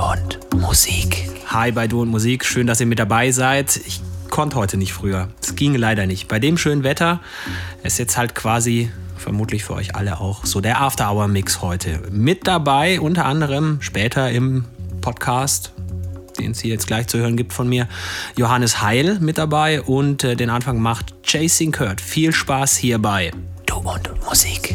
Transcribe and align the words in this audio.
und 0.00 0.38
Musik. 0.54 1.28
Hi 1.46 1.72
bei 1.72 1.86
Du 1.86 2.00
und 2.02 2.08
Musik, 2.08 2.44
schön, 2.44 2.66
dass 2.66 2.80
ihr 2.80 2.86
mit 2.86 2.98
dabei 2.98 3.32
seid. 3.32 3.76
Ich 3.76 4.00
konnte 4.30 4.56
heute 4.56 4.76
nicht 4.76 4.92
früher. 4.92 5.28
Es 5.42 5.56
ging 5.56 5.74
leider 5.74 6.06
nicht. 6.06 6.28
Bei 6.28 6.38
dem 6.38 6.56
schönen 6.56 6.84
Wetter 6.84 7.20
ist 7.82 7.98
jetzt 7.98 8.16
halt 8.16 8.34
quasi 8.34 8.90
vermutlich 9.16 9.64
für 9.64 9.74
euch 9.74 9.94
alle 9.94 10.20
auch 10.20 10.46
so 10.46 10.60
der 10.60 10.80
After 10.80 11.10
Hour 11.10 11.28
Mix 11.28 11.60
heute. 11.60 12.00
Mit 12.10 12.46
dabei 12.46 13.00
unter 13.00 13.26
anderem 13.26 13.82
später 13.82 14.30
im 14.30 14.64
Podcast, 15.02 15.72
den 16.38 16.52
es 16.52 16.60
hier 16.60 16.70
jetzt 16.70 16.86
gleich 16.86 17.06
zu 17.06 17.18
hören 17.18 17.36
gibt 17.36 17.52
von 17.52 17.68
mir, 17.68 17.86
Johannes 18.36 18.80
Heil 18.80 19.18
mit 19.20 19.36
dabei 19.36 19.82
und 19.82 20.24
äh, 20.24 20.34
den 20.34 20.48
Anfang 20.48 20.80
macht 20.80 21.14
Chasing 21.24 21.72
Kurt. 21.72 22.00
Viel 22.00 22.32
Spaß 22.32 22.76
hierbei. 22.76 23.32
Du 23.66 23.76
und 23.76 24.10
Musik. 24.24 24.74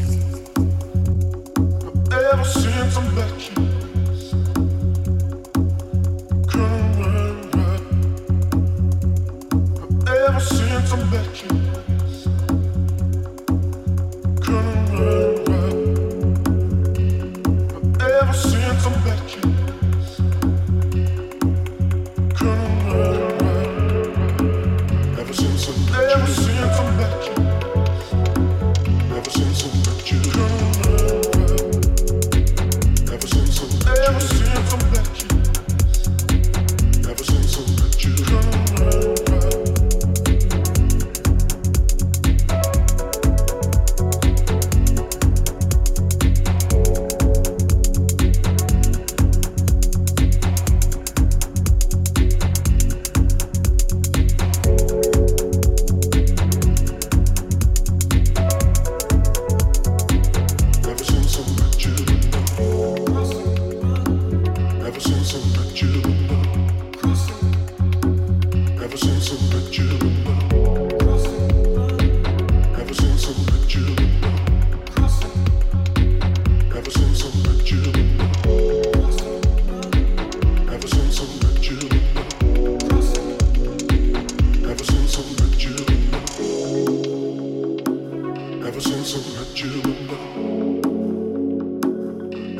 Ever 2.12 2.46
since 2.46 2.98
I 2.98 3.16
met 3.16 3.57
you. 3.57 3.75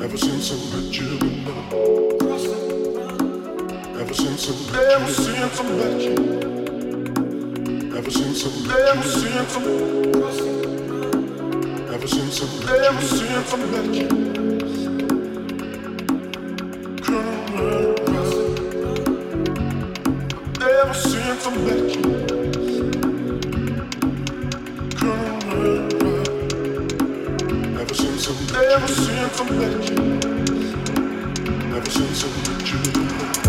Ever 0.06 0.18
since 0.18 0.52
I 0.52 0.56
met 0.70 0.94
you 0.96 1.18
in 1.18 1.46
love. 1.46 1.74
Ever 4.00 4.14
since 4.14 4.46
I 4.46 4.54
met 4.72 4.86
you. 4.86 4.94
Ever 4.94 5.10
since 5.10 5.60
I 5.60 5.64
met 5.64 6.00
you. 6.00 6.14
Ever 7.98 8.12
since 8.12 8.46
I 8.46 8.48
met 8.68 9.02
you. 9.02 9.10
Ever 9.10 9.10
since 9.10 9.56
I 9.56 9.60
met 9.60 9.66
you. 9.66 10.06
Ever 11.92 12.08
since 12.08 12.38
I 12.38 12.46
met 12.66 12.82
you. 12.84 12.94
Ever 12.94 13.02
since 13.02 13.52
I 13.52 13.58
met 13.66 13.96
you. 13.96 14.08
Ever 20.62 20.94
since 20.94 21.48
I 21.48 21.50
met 21.58 21.96
you. 21.96 22.35
never 28.62 28.88
seen 28.88 29.30
from 29.30 29.60
nature, 29.60 29.96
never 31.70 31.90
seen 31.90 32.14
so 32.14 32.28
much. 32.28 33.45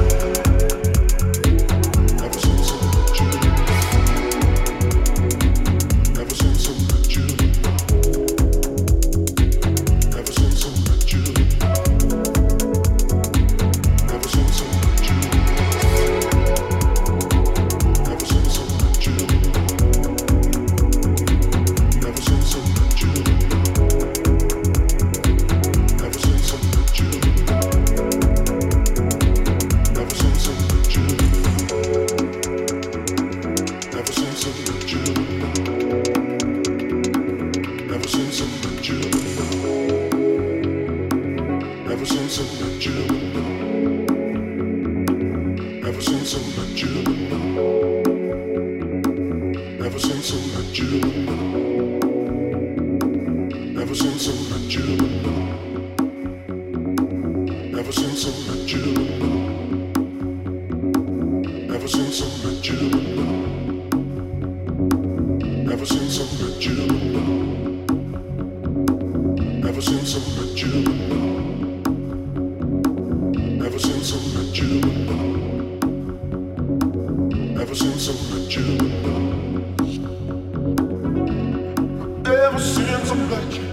Ever 82.46 82.60
since 82.60 83.10
I 83.10 83.14
met 83.16 83.54
you, 83.58 83.64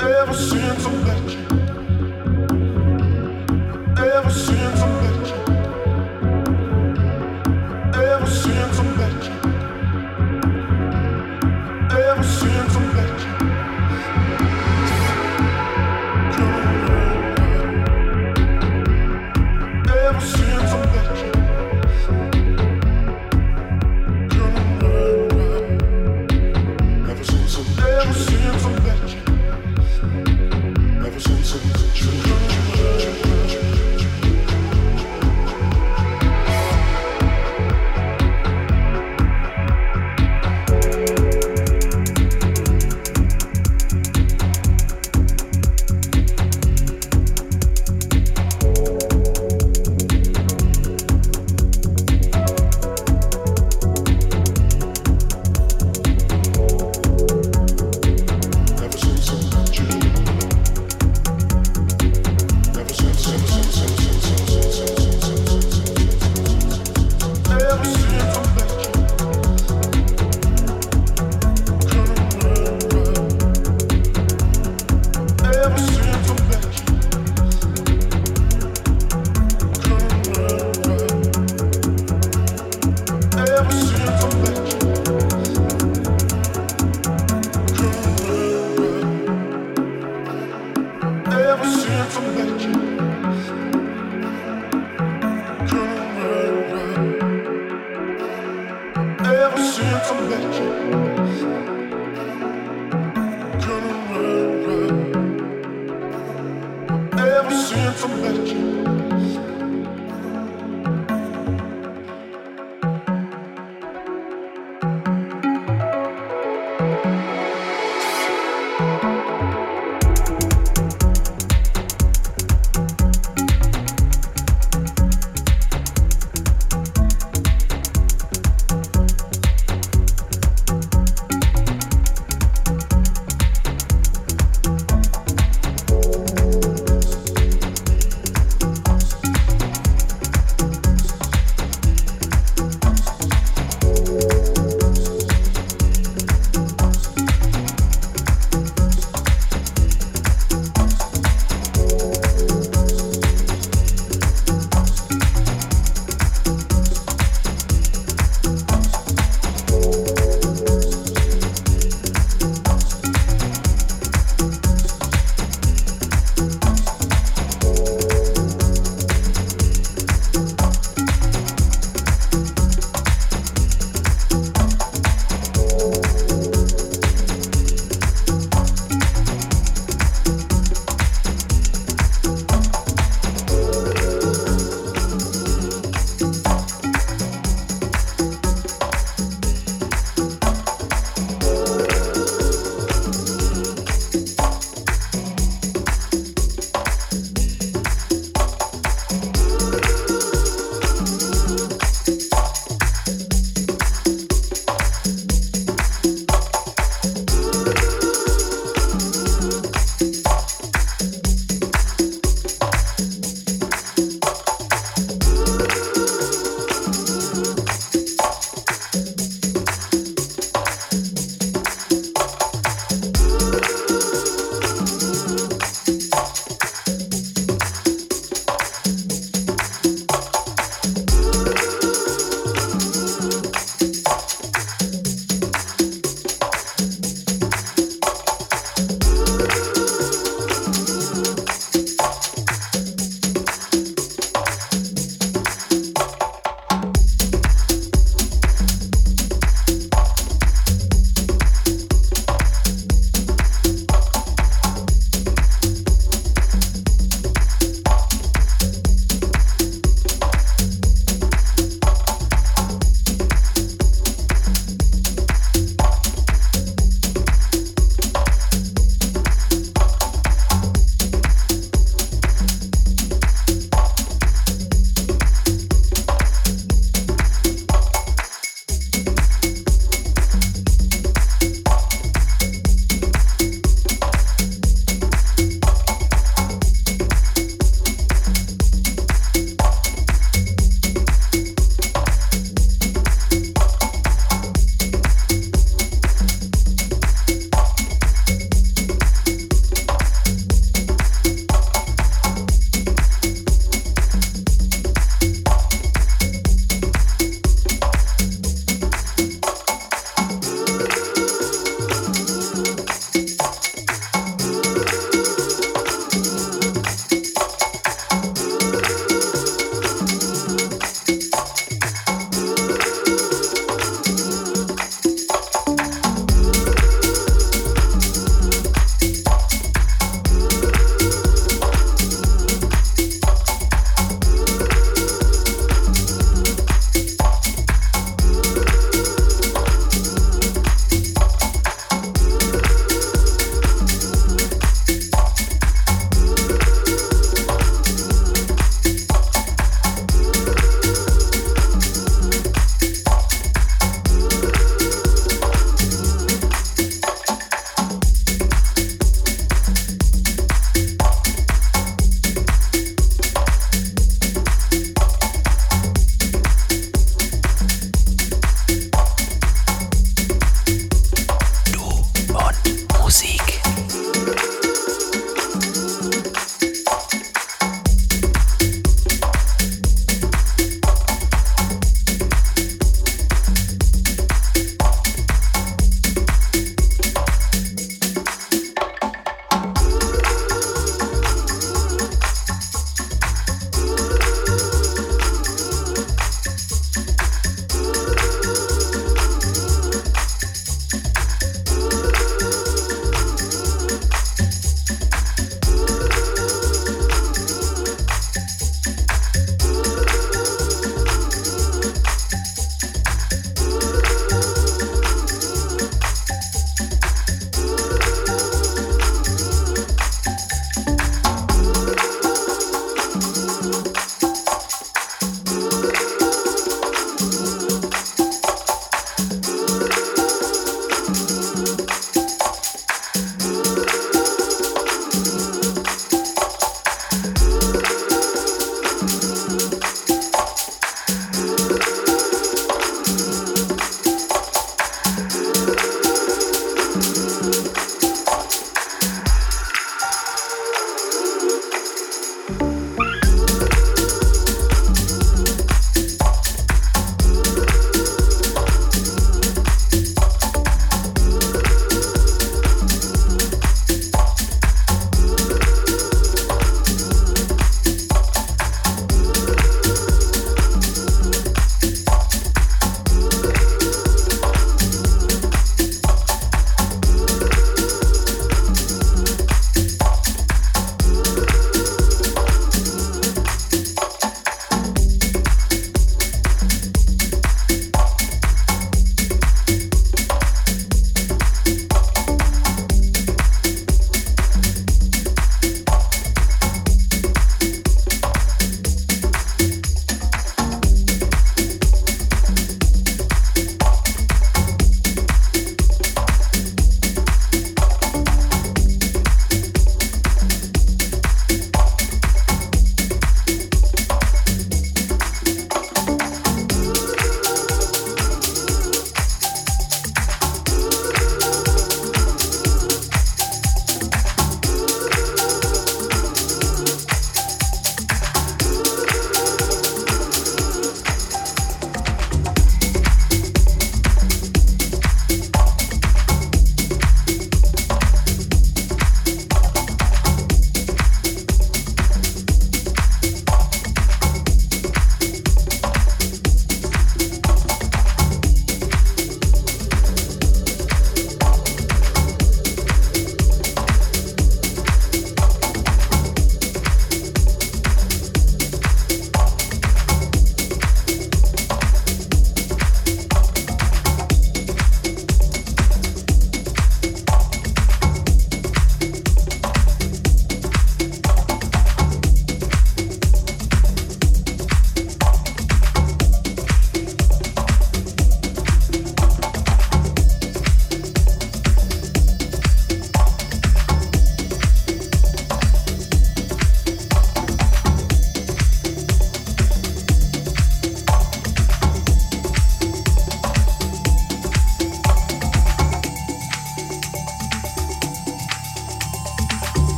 ever 0.00 0.32
since 0.32 0.86
I 0.86 0.92
met 1.04 1.30
you. 1.34 1.63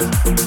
life. 0.00 0.38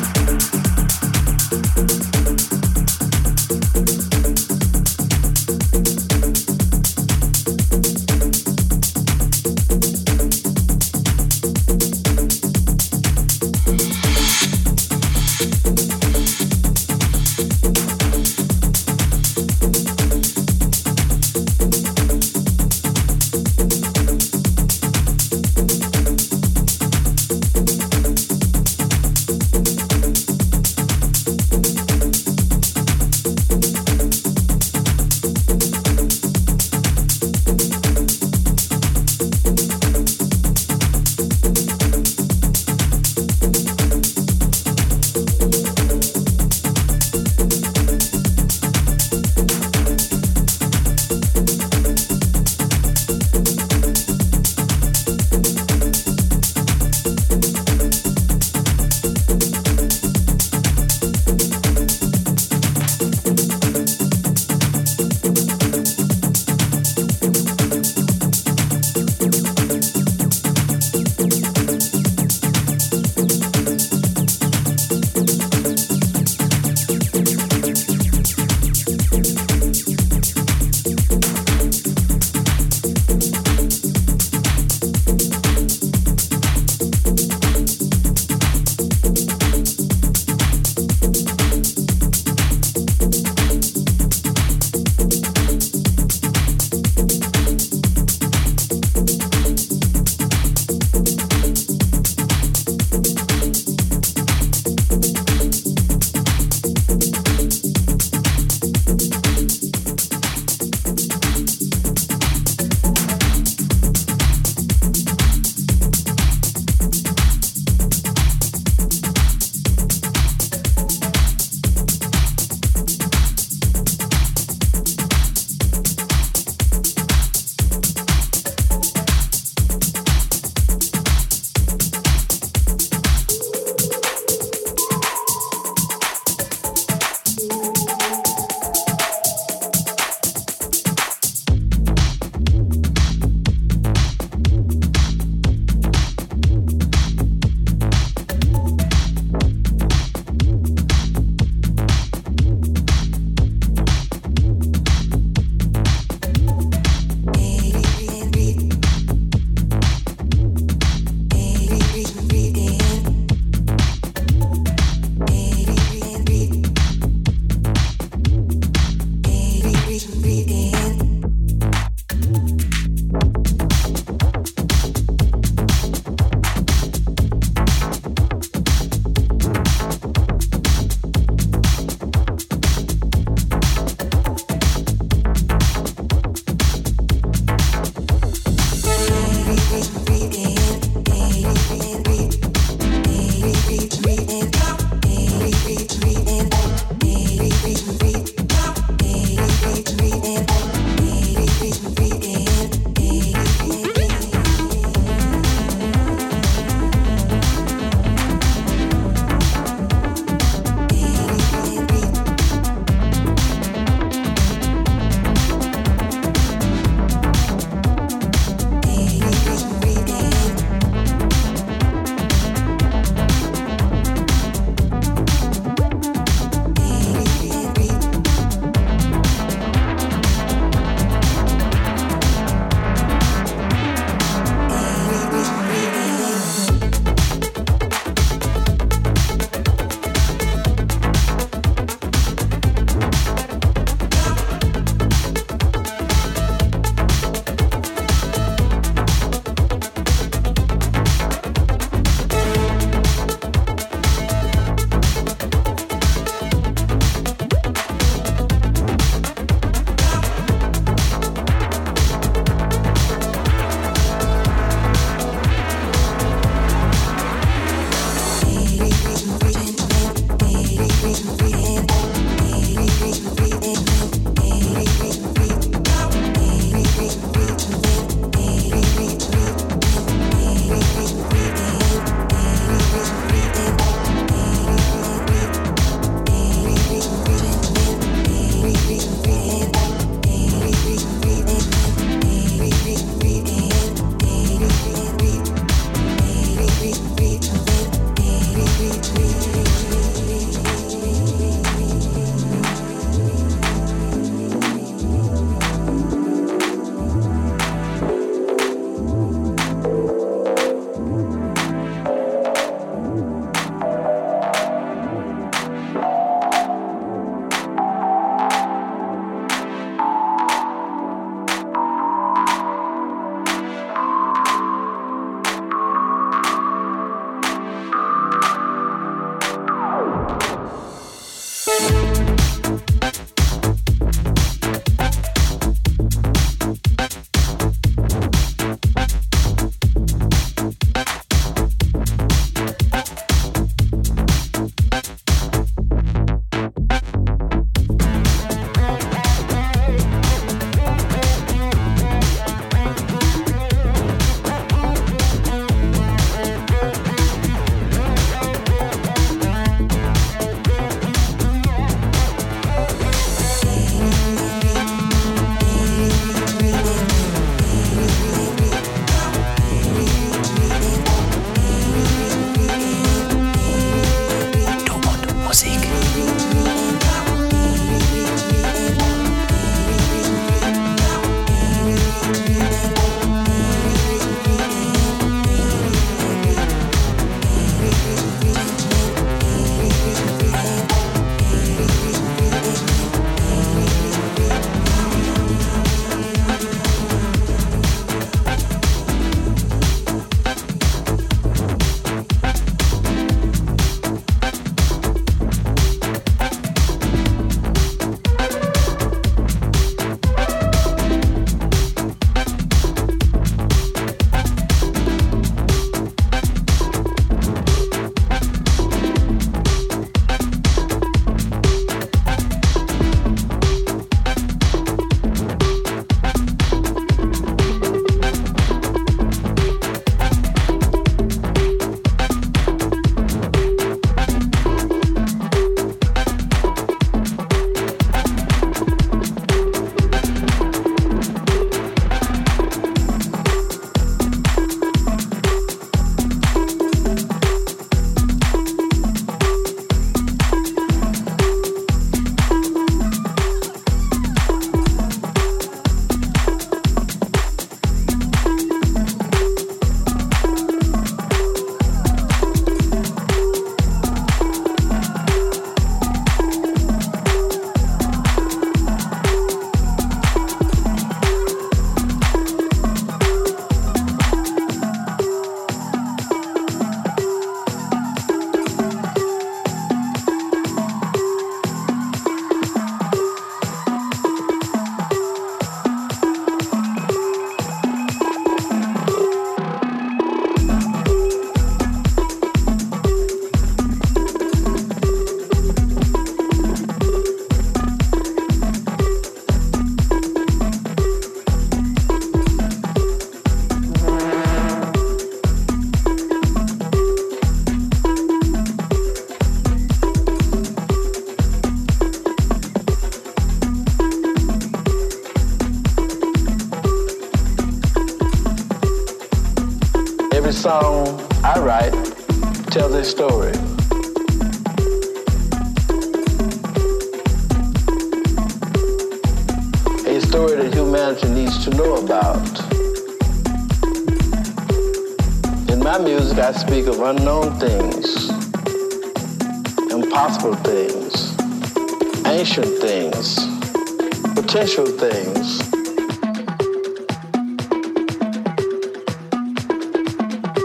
Potential 544.62 544.86
things. 544.86 545.72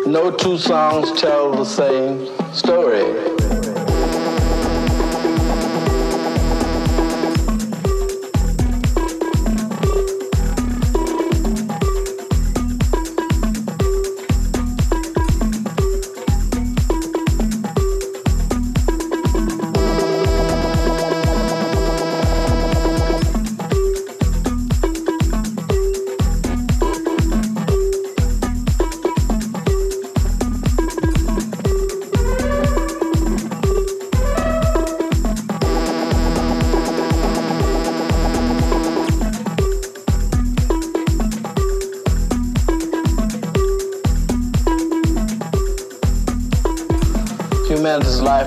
No 0.06 0.30
two 0.30 0.58
songs 0.58 1.18
tell 1.18 1.52
the 1.52 1.64
same 1.64 2.25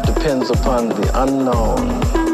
depends 0.05 0.49
upon 0.51 0.89
the 0.89 1.23
unknown. 1.23 2.28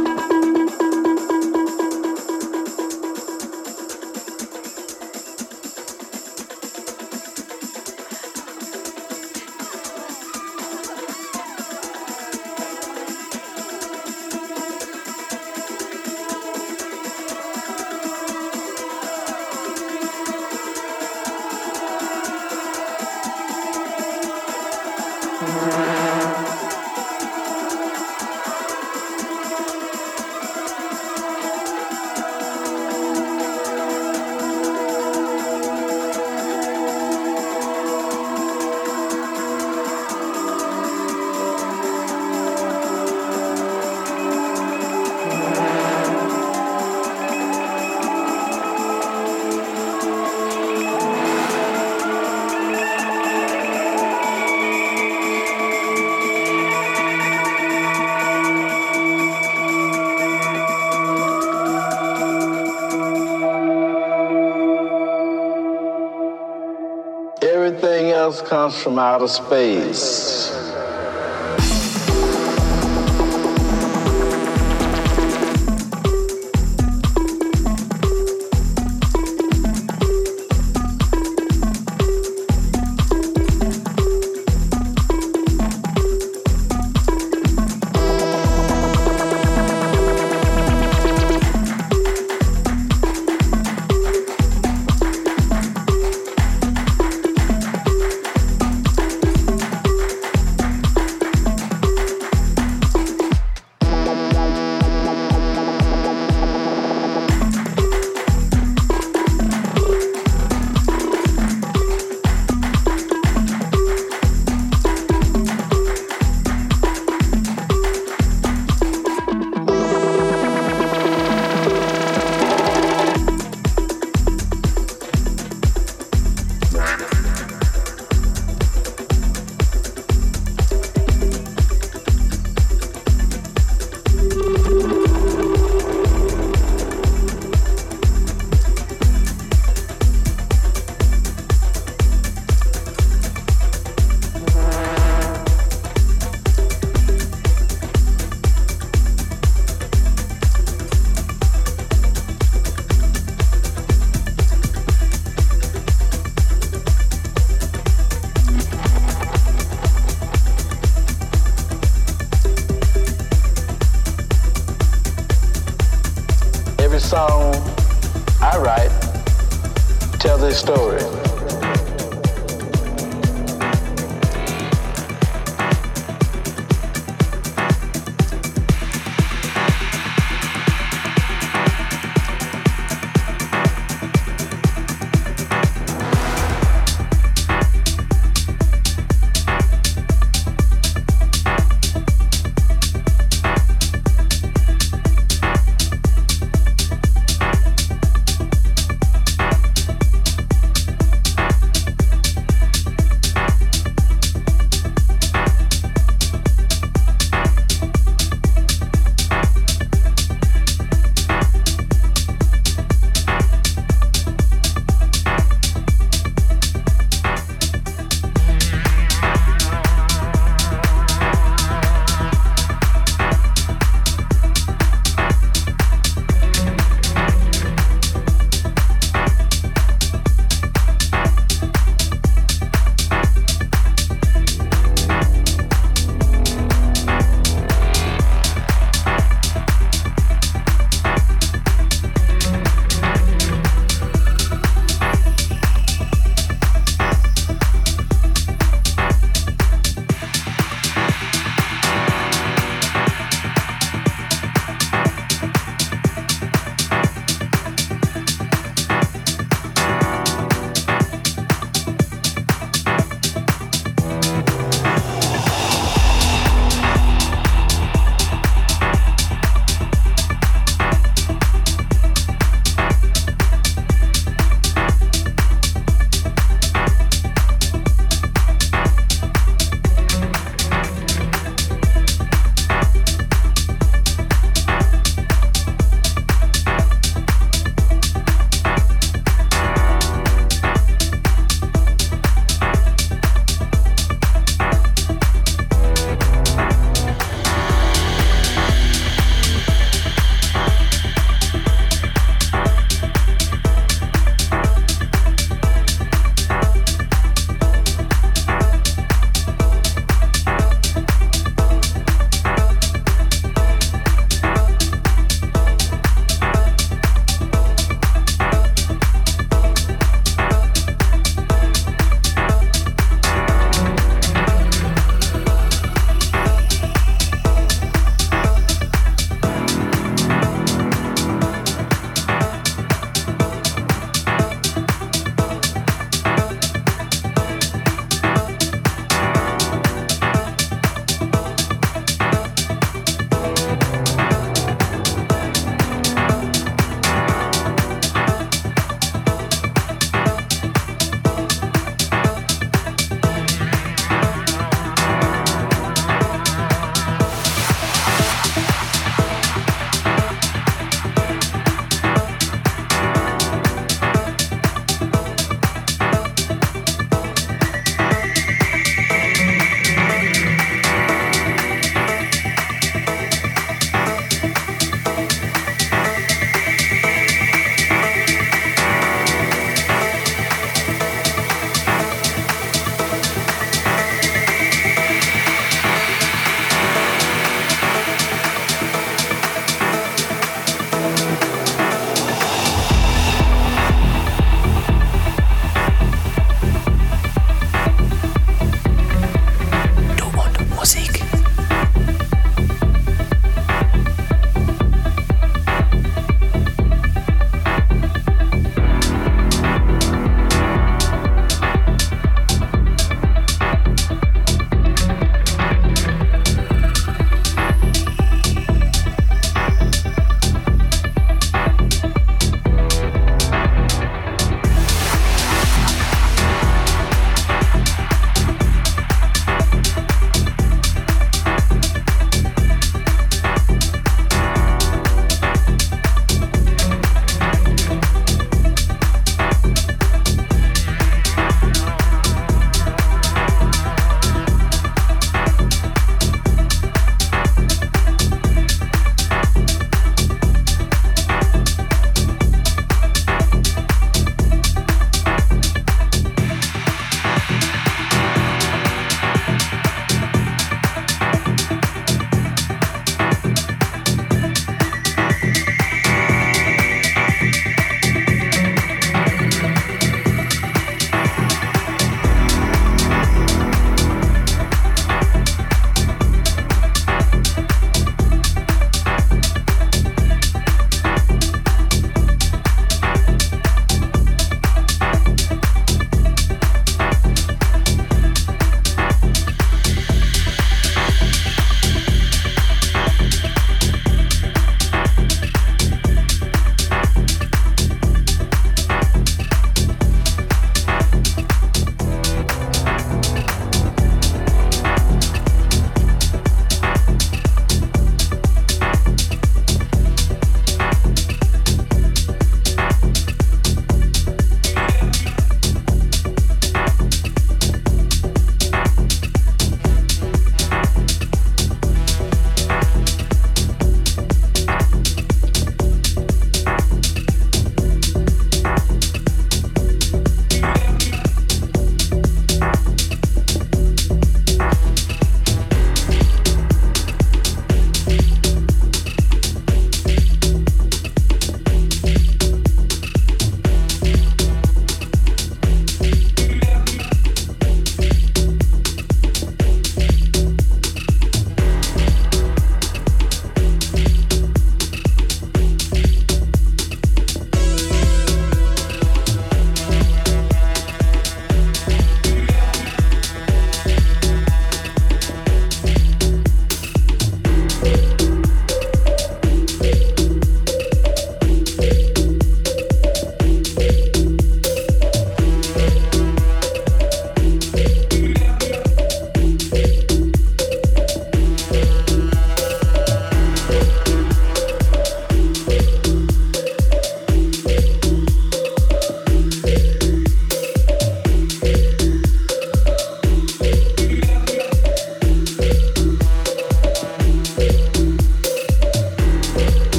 From 68.86 69.00
outer 69.00 69.28
space. 69.28 70.25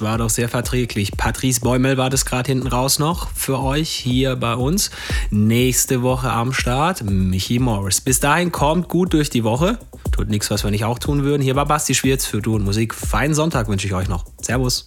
War 0.00 0.18
doch 0.18 0.30
sehr 0.30 0.48
verträglich. 0.48 1.12
Patrice 1.16 1.60
Bäumel 1.60 1.96
war 1.96 2.10
das 2.10 2.24
gerade 2.24 2.48
hinten 2.48 2.66
raus 2.66 2.98
noch 2.98 3.30
für 3.34 3.60
euch 3.60 3.90
hier 3.90 4.36
bei 4.36 4.54
uns. 4.54 4.90
Nächste 5.30 6.02
Woche 6.02 6.30
am 6.30 6.52
Start 6.52 7.02
Michi 7.02 7.58
Morris. 7.58 8.00
Bis 8.00 8.20
dahin 8.20 8.52
kommt 8.52 8.88
gut 8.88 9.12
durch 9.12 9.30
die 9.30 9.44
Woche. 9.44 9.78
Tut 10.12 10.28
nichts, 10.28 10.50
was 10.50 10.64
wir 10.64 10.70
nicht 10.70 10.84
auch 10.84 10.98
tun 10.98 11.22
würden. 11.22 11.42
Hier 11.42 11.56
war 11.56 11.66
Basti 11.66 11.94
Schwierz 11.94 12.24
für 12.24 12.40
Du 12.40 12.56
und 12.56 12.64
Musik. 12.64 12.94
Feinen 12.94 13.34
Sonntag 13.34 13.68
wünsche 13.68 13.86
ich 13.86 13.94
euch 13.94 14.08
noch. 14.08 14.24
Servus. 14.40 14.86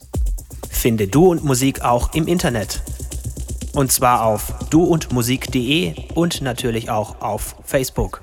Finde 0.69 1.07
Du 1.07 1.27
und 1.27 1.43
Musik 1.43 1.81
auch 1.81 2.13
im 2.13 2.27
Internet. 2.27 2.81
Und 3.73 3.91
zwar 3.91 4.25
auf 4.25 4.53
duundmusik.de 4.69 5.93
und 6.13 6.41
natürlich 6.41 6.89
auch 6.89 7.21
auf 7.21 7.55
Facebook. 7.63 8.22